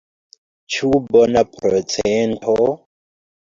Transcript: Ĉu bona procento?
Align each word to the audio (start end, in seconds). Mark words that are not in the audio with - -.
Ĉu 0.75 0.89
bona 1.11 1.45
procento? 1.59 2.59